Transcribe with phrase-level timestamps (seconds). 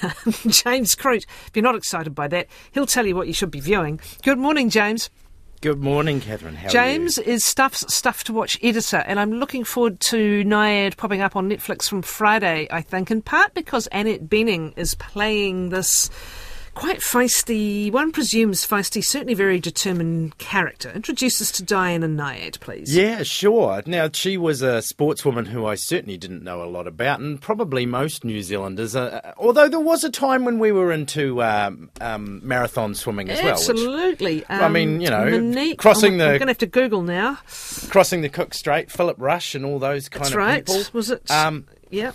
[0.48, 1.24] James Croot.
[1.46, 4.00] If you're not excited by that, he'll tell you what you should be viewing.
[4.22, 5.10] Good morning, James.
[5.62, 6.54] Good morning, Kathryn.
[6.54, 11.22] How James is Stuff's Stuff to Watch editor, and I'm looking forward to Nyad popping
[11.22, 16.10] up on Netflix from Friday, I think, in part because Annette Bening is playing this
[16.76, 20.92] quite feisty, one presumes feisty, certainly very determined character.
[20.94, 22.94] Introduce us to Diana Nyad, please.
[22.94, 23.82] Yeah, sure.
[23.86, 27.86] Now, she was a sportswoman who I certainly didn't know a lot about, and probably
[27.86, 31.90] most New Zealanders, uh, uh although there was a time when we were into um,
[32.00, 33.86] um, marathon swimming as Absolutely.
[33.86, 33.96] well.
[33.96, 34.44] Absolutely.
[34.46, 36.24] Um, I mean, you know, Monique, crossing oh, the.
[36.24, 37.38] I'm going to have to Google now.
[37.88, 40.66] Crossing the Cook Strait, Philip Rush, and all those kind That's of right.
[40.66, 40.82] people.
[40.92, 41.30] Was it?
[41.30, 42.12] Um, yeah.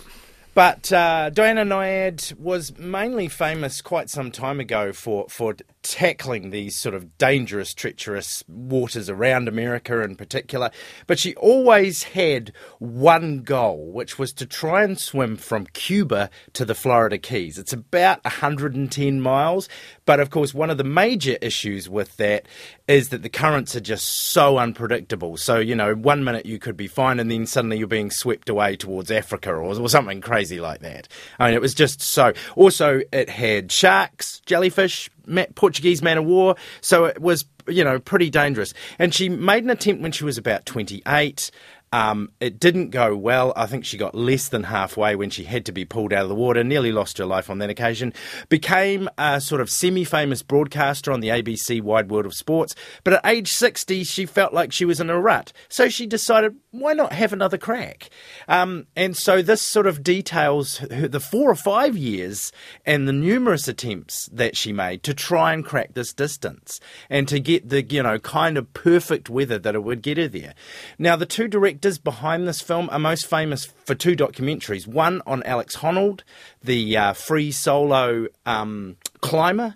[0.54, 6.76] But uh, Diana Nyad was mainly famous quite some time ago for, for tackling these
[6.76, 10.70] sort of dangerous, treacherous waters around America in particular.
[11.06, 16.66] But she always had one goal, which was to try and swim from Cuba to
[16.66, 17.56] the Florida Keys.
[17.58, 19.70] It's about 110 miles.
[20.04, 22.46] But of course, one of the major issues with that
[22.92, 25.38] is that the currents are just so unpredictable.
[25.38, 28.50] So, you know, one minute you could be fine and then suddenly you're being swept
[28.50, 31.08] away towards Africa or, or something crazy like that.
[31.38, 32.34] I mean, it was just so.
[32.54, 35.10] Also, it had sharks, jellyfish,
[35.54, 36.56] Portuguese man of war.
[36.82, 38.74] So it was, you know, pretty dangerous.
[38.98, 41.50] And she made an attempt when she was about 28.
[41.92, 43.52] Um, it didn't go well.
[43.54, 46.28] I think she got less than halfway when she had to be pulled out of
[46.30, 48.14] the water, nearly lost her life on that occasion.
[48.48, 52.74] Became a sort of semi famous broadcaster on the ABC Wide World of Sports.
[53.04, 55.52] But at age 60, she felt like she was in a rut.
[55.68, 58.08] So she decided, why not have another crack?
[58.48, 62.52] Um, and so this sort of details the four or five years
[62.86, 67.38] and the numerous attempts that she made to try and crack this distance and to
[67.38, 70.54] get the, you know, kind of perfect weather that it would get her there.
[70.98, 75.20] Now, the two directors directors behind this film are most famous for two documentaries one
[75.26, 76.20] on Alex Honnold,
[76.62, 79.74] the uh, free solo um, climber.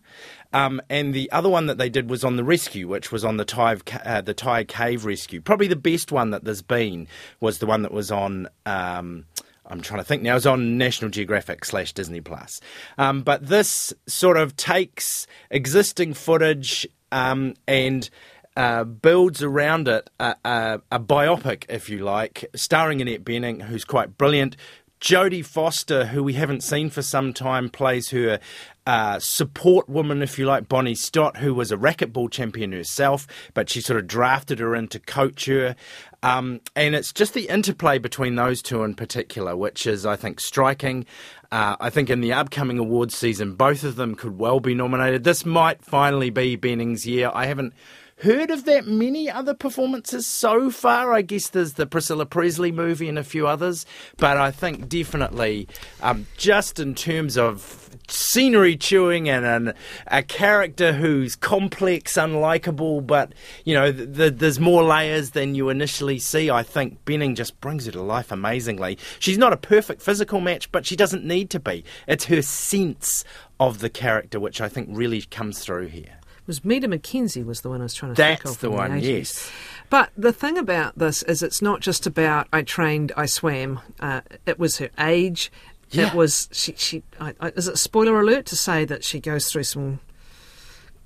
[0.53, 3.39] Um, and the other one that they did was on the rescue, which was on
[3.39, 5.41] the Thai, uh, the Thai cave rescue.
[5.41, 7.09] Probably the best one that there's been
[7.41, 8.49] was the one that was on.
[8.65, 9.25] Um,
[9.67, 10.37] I'm trying to think now.
[10.37, 12.61] It's on National Geographic slash Disney Plus.
[12.99, 18.09] Um, but this sort of takes existing footage um, and
[18.56, 23.84] uh, builds around it a, a, a, biopic, if you like, starring Annette Bening, who's
[23.84, 24.56] quite brilliant.
[25.00, 28.41] Jodie Foster, who we haven't seen for some time, plays her
[28.87, 33.69] uh, support woman, if you like, Bonnie Stoll, who was a racquetball champion herself, but
[33.69, 35.77] she sort of drafted her in to coach her.
[36.23, 40.41] Um, and it's just the interplay between those two in particular, which is, I think,
[40.41, 41.05] striking.
[41.53, 45.25] Uh, I think in the upcoming awards season, both of them could well be nominated.
[45.25, 47.31] This might finally be Bening's year.
[47.34, 47.75] I haven't
[48.21, 51.12] heard of that many other performances so far.
[51.12, 53.84] I guess there's the Priscilla Presley movie and a few others,
[54.16, 55.69] but I think definitely
[56.00, 59.75] um, just in terms of scenery chewing and an,
[60.06, 63.34] a character who's complex, unlikable, but
[63.65, 66.49] you know the, the, there's more layers than you initially see.
[66.49, 68.97] I think Bening just brings her to life amazingly.
[69.19, 71.84] She's not a perfect physical match, but she doesn't need to be.
[72.06, 73.25] It's her sense
[73.60, 77.69] of the character which I think really comes through here was Meda McKenzie was the
[77.69, 78.61] one I was trying to That's think of.
[78.61, 79.51] the one, the yes.
[79.91, 83.81] But the thing about this is it's not just about I trained, I swam.
[84.01, 85.51] Uh, it was her age.
[85.91, 86.09] Yeah.
[86.09, 86.75] It was she.
[86.77, 90.01] she I, I, is it spoiler alert to say that she goes through some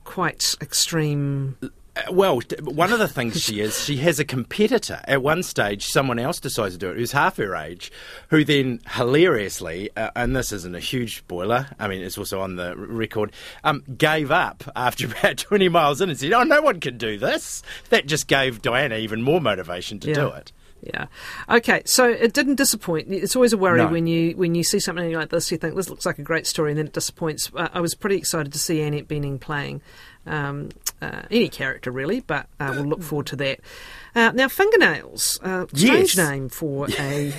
[0.04, 1.56] quite extreme
[2.10, 5.00] well, one of the things she is, she has a competitor.
[5.04, 7.90] At one stage, someone else decides to do it who's half her age,
[8.28, 12.56] who then hilariously, uh, and this isn't a huge spoiler, I mean, it's also on
[12.56, 13.32] the record,
[13.64, 17.18] um, gave up after about 20 miles in and said, Oh, no one can do
[17.18, 17.62] this.
[17.90, 20.14] That just gave Diana even more motivation to yeah.
[20.14, 20.52] do it.
[20.82, 21.06] Yeah.
[21.48, 21.82] Okay.
[21.84, 23.12] So it didn't disappoint.
[23.12, 23.88] It's always a worry no.
[23.88, 25.50] when you when you see something like this.
[25.52, 27.50] You think this looks like a great story, and then it disappoints.
[27.54, 29.82] Uh, I was pretty excited to see Annette Bening playing
[30.26, 33.60] um, uh, any character really, but uh, we'll look forward to that.
[34.14, 36.30] Uh, now, fingernails, uh, strange yes.
[36.30, 37.32] name for a.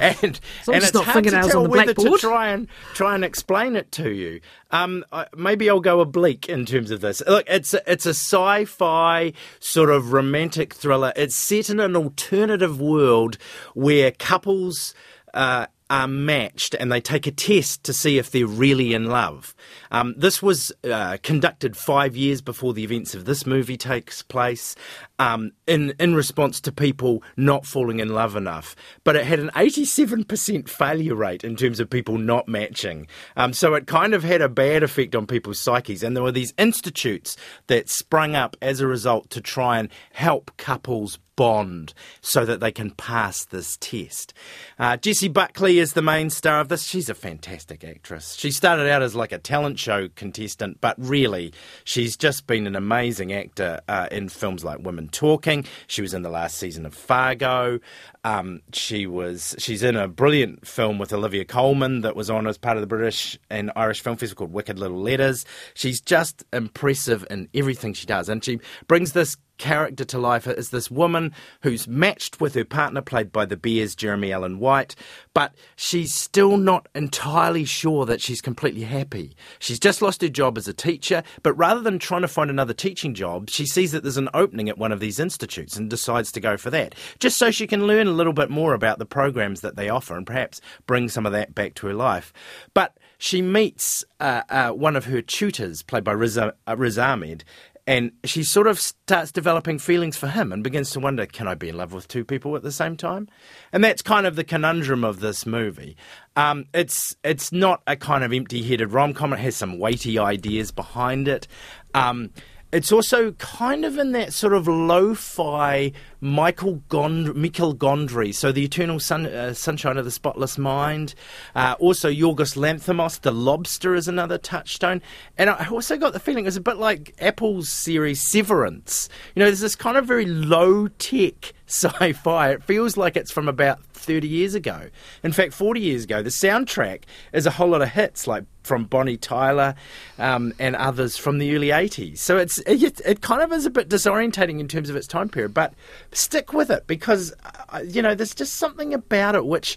[0.00, 2.20] and and it's, not hard fingernails to tell on the whether blackboard.
[2.20, 4.40] to try and try and explain it to you.
[4.70, 5.04] Um,
[5.36, 7.22] maybe I'll go oblique in terms of this.
[7.26, 11.12] Look, it's a, it's a sci-fi sort of romantic thriller.
[11.16, 13.38] It's set in an alternative world
[13.74, 14.94] where couples.
[15.32, 19.54] Uh, are matched and they take a test to see if they're really in love.
[19.90, 24.74] Um, this was uh, conducted five years before the events of this movie takes place
[25.18, 28.74] um, in, in response to people not falling in love enough.
[29.04, 33.06] But it had an 87% failure rate in terms of people not matching.
[33.36, 36.02] Um, so it kind of had a bad effect on people's psyches.
[36.02, 37.36] And there were these institutes
[37.66, 42.72] that sprung up as a result to try and help couples bond so that they
[42.72, 44.32] can pass this test.
[44.78, 46.84] Uh, Jessie Buckley is the main star of this.
[46.84, 48.34] She's a fantastic actress.
[48.34, 51.52] She started out as like a talent show contestant, but really,
[51.84, 55.64] she's just been an amazing actor uh, in films like Women Talking.
[55.86, 57.80] She was in the last season of Fargo.
[58.24, 62.56] Um, she was she's in a brilliant film with Olivia Colman that was on as
[62.56, 65.44] part of the British and Irish Film Festival called Wicked Little Letters.
[65.74, 70.70] She's just impressive in everything she does, and she brings this character to life is
[70.70, 74.94] this woman who's matched with her partner, played by the Bear's, Jeremy Allen White,
[75.32, 79.36] but she's still not entirely sure that she's completely happy.
[79.58, 82.74] She's just lost her job as a teacher, but rather than trying to find another
[82.74, 86.32] teaching job, she sees that there's an opening at one of these institutes and decides
[86.32, 89.06] to go for that, just so she can learn a little bit more about the
[89.06, 92.32] programs that they offer and perhaps bring some of that back to her life.
[92.74, 97.44] But she meets uh, uh, one of her tutors, played by Riz, uh, Riz Ahmed,
[97.86, 101.54] and she sort of starts developing feelings for him and begins to wonder, can I
[101.54, 103.28] be in love with two people at the same time?
[103.72, 105.96] And that's kind of the conundrum of this movie.
[106.36, 109.32] Um, it's it's not a kind of empty-headed rom-com.
[109.34, 111.46] It has some weighty ideas behind it.
[111.94, 112.30] Um,
[112.74, 118.64] it's also kind of in that sort of lo-fi Michael Gond- Michael Gondry, so the
[118.64, 121.14] Eternal Sun- uh, Sunshine of the Spotless Mind.
[121.54, 125.02] Uh, also, Yorgos Lanthimos, The Lobster, is another touchstone.
[125.38, 129.08] And I also got the feeling it was a bit like Apple's series Severance.
[129.34, 132.50] You know, there's this kind of very low-tech sci-fi.
[132.54, 134.88] It feels like it's from about 30 years ago.
[135.22, 136.22] In fact, 40 years ago.
[136.22, 139.74] The soundtrack is a whole lot of hits like from Bonnie Tyler
[140.18, 142.18] um, and others from the early 80s.
[142.18, 145.28] So it's it, it, kind of is a bit disorientating in terms of its time
[145.28, 145.74] period, but
[146.12, 147.34] stick with it because
[147.70, 149.76] uh, you know there's just something about it which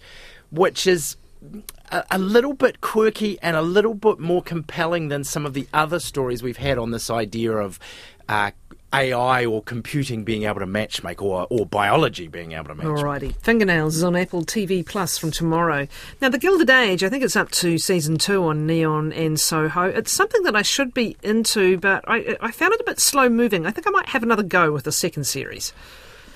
[0.52, 1.18] which is
[1.92, 5.68] a, a, little bit quirky and a little bit more compelling than some of the
[5.74, 7.80] other stories we've had on this idea of
[8.30, 8.52] uh,
[8.94, 13.04] AI or computing being able to matchmake or, or biology being able to matchmake.
[13.04, 13.36] Alrighty.
[13.38, 15.88] Fingernails is on Apple TV Plus from tomorrow.
[16.22, 19.84] Now, The Gilded Age, I think it's up to season two on Neon and Soho.
[19.84, 23.28] It's something that I should be into, but I, I found it a bit slow
[23.30, 23.66] moving.
[23.66, 25.74] I think I might have another go with the second series.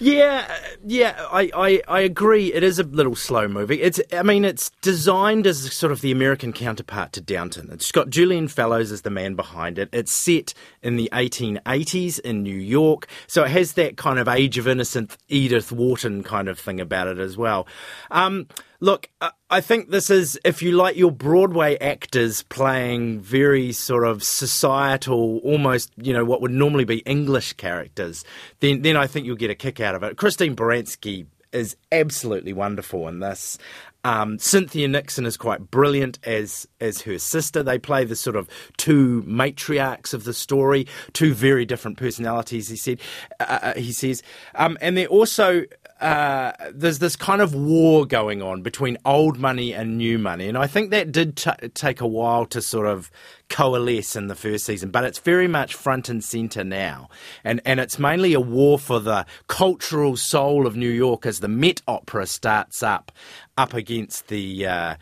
[0.01, 0.51] Yeah,
[0.83, 2.51] yeah, I, I, I agree.
[2.51, 3.77] It is a little slow moving.
[3.79, 7.69] It's, I mean, it's designed as sort of the American counterpart to Downton.
[7.71, 9.89] It's got Julian Fellowes as the man behind it.
[9.93, 14.57] It's set in the 1880s in New York, so it has that kind of Age
[14.57, 17.67] of Innocence Edith Wharton kind of thing about it as well.
[18.09, 18.47] Um,
[18.83, 19.09] Look,
[19.47, 25.37] I think this is, if you like your Broadway actors playing very sort of societal,
[25.43, 28.25] almost, you know, what would normally be English characters,
[28.59, 30.17] then, then I think you'll get a kick out of it.
[30.17, 33.59] Christine Baranski is absolutely wonderful in this.
[34.03, 37.61] Um, Cynthia Nixon is quite brilliant as as her sister.
[37.61, 42.67] They play the sort of two matriarchs of the story, two very different personalities.
[42.67, 42.99] He said,
[43.39, 44.23] uh, uh he says,
[44.55, 45.65] um, and they're also
[46.01, 50.57] uh, there's this kind of war going on between old money and new money, and
[50.57, 53.11] I think that did t- take a while to sort of
[53.49, 57.07] coalesce in the first season, but it's very much front and center now,
[57.43, 61.47] and and it's mainly a war for the cultural soul of New York as the
[61.47, 63.11] Met Opera starts up
[63.55, 64.65] up against the.
[64.65, 64.95] Uh,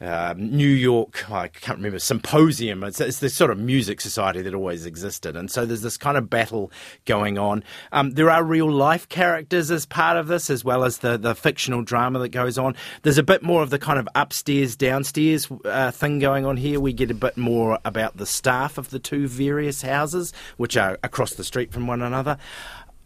[0.00, 2.82] um, New York, I can't remember, symposium.
[2.84, 5.36] It's, it's this sort of music society that always existed.
[5.36, 6.72] And so there's this kind of battle
[7.04, 7.62] going on.
[7.92, 11.34] Um, there are real life characters as part of this, as well as the, the
[11.34, 12.74] fictional drama that goes on.
[13.02, 16.80] There's a bit more of the kind of upstairs, downstairs uh, thing going on here.
[16.80, 20.98] We get a bit more about the staff of the two various houses, which are
[21.02, 22.38] across the street from one another.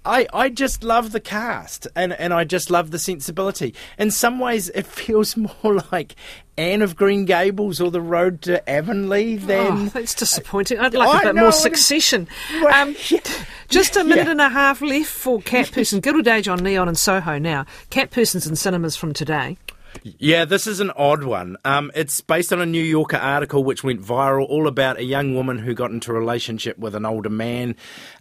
[0.04, 3.74] I, I just love the cast and, and I just love the sensibility.
[3.98, 6.14] In some ways, it feels more like
[6.56, 9.66] Anne of Green Gables or The Road to Avonlea than.
[9.66, 10.78] Oh, that's disappointing.
[10.78, 12.28] I'd like a bit more succession.
[12.72, 13.20] Um, yeah.
[13.68, 14.32] Just a minute yeah.
[14.32, 16.00] and a half left for Cat Person.
[16.00, 17.66] Gilded Age on Neon and Soho now.
[17.90, 19.56] Cat Person's in cinemas from today.
[20.02, 21.56] Yeah, this is an odd one.
[21.64, 25.34] Um, it's based on a New Yorker article which went viral, all about a young
[25.34, 27.76] woman who got into a relationship with an older man.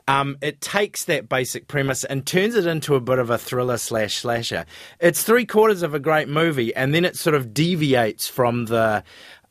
[0.08, 3.78] Um, it takes that basic premise and turns it into a bit of a thriller
[3.78, 4.66] slash slasher.
[5.00, 9.04] It's three quarters of a great movie, and then it sort of deviates from the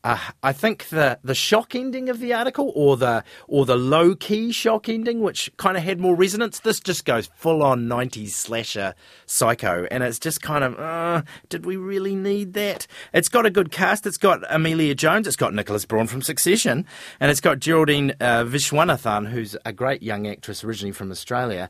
[0.03, 4.15] uh, I think the the shock ending of the article, or the or the low
[4.15, 6.59] key shock ending, which kind of had more resonance.
[6.59, 8.95] This just goes full on '90s slasher
[9.25, 12.85] psycho, and it's just kind of, uh, did we really need that?
[13.13, 14.05] It's got a good cast.
[14.05, 15.25] It's got Emilia Jones.
[15.25, 16.85] It's got Nicholas Braun from Succession,
[17.21, 21.69] and it's got Geraldine uh, Viswanathan, who's a great young actress originally from Australia.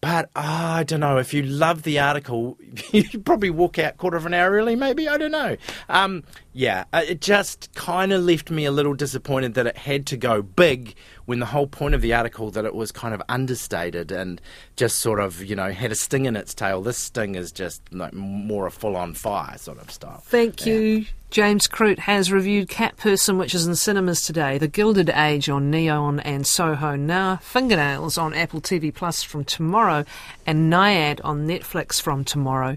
[0.00, 0.40] But uh,
[0.78, 2.56] I don't know if you love the article,
[2.92, 4.76] you probably walk out quarter of an hour early.
[4.76, 5.56] Maybe I don't know.
[5.88, 10.06] Um, yeah, uh, it just kind of left me a little disappointed that it had
[10.06, 10.94] to go big
[11.26, 14.40] when the whole point of the article that it was kind of understated and
[14.76, 16.82] just sort of you know had a sting in its tail.
[16.82, 20.22] This sting is just like more a full on fire sort of style.
[20.24, 20.74] Thank yeah.
[20.74, 21.06] you.
[21.34, 25.68] James Croot has reviewed Cat Person, which is in cinemas today, The Gilded Age on
[25.68, 30.04] Neon and Soho Now, Fingernails on Apple TV Plus from tomorrow,
[30.46, 32.72] and Nyad on Netflix from tomorrow.